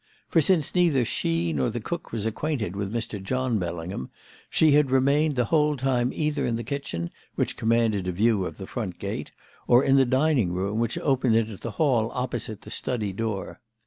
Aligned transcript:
For 0.29 0.41
since 0.41 0.73
neither 0.73 1.05
she 1.05 1.53
nor 1.53 1.69
the 1.69 1.79
cook 1.79 2.11
was 2.11 2.25
acquainted 2.25 2.75
with 2.75 2.91
Mr. 2.91 3.21
John 3.21 3.59
Bellingham, 3.59 4.09
she 4.49 4.71
had 4.71 4.89
remained 4.89 5.35
the 5.35 5.45
whole 5.53 5.77
time 5.77 6.11
either 6.11 6.43
in 6.43 6.55
the 6.55 6.63
kitchen, 6.63 7.11
which 7.35 7.55
commanded 7.55 8.07
a 8.07 8.11
view 8.11 8.43
of 8.47 8.57
the 8.57 8.65
front 8.65 8.97
gate, 8.97 9.29
or 9.67 9.83
in 9.83 9.97
the 9.97 10.05
dining 10.05 10.53
room, 10.53 10.79
which 10.79 10.97
opened 10.97 11.35
into 11.35 11.55
the 11.57 11.69
hall 11.77 12.09
opposite 12.15 12.61
the 12.63 12.71
study 12.71 13.13
door. 13.13 13.59